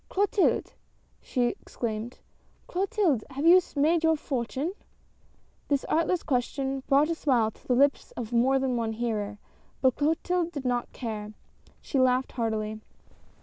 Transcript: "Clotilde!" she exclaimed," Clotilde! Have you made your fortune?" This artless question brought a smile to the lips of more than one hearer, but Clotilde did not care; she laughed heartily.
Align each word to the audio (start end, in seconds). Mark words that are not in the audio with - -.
"Clotilde!" 0.09 0.73
she 1.21 1.43
exclaimed," 1.49 2.17
Clotilde! 2.67 3.23
Have 3.29 3.45
you 3.45 3.61
made 3.75 4.03
your 4.03 4.15
fortune?" 4.17 4.73
This 5.67 5.85
artless 5.85 6.23
question 6.23 6.81
brought 6.87 7.09
a 7.11 7.13
smile 7.13 7.51
to 7.51 7.67
the 7.67 7.75
lips 7.75 8.09
of 8.13 8.33
more 8.33 8.57
than 8.57 8.77
one 8.77 8.93
hearer, 8.93 9.37
but 9.79 9.97
Clotilde 9.97 10.51
did 10.53 10.65
not 10.65 10.91
care; 10.91 11.33
she 11.83 11.99
laughed 11.99 12.31
heartily. 12.31 12.81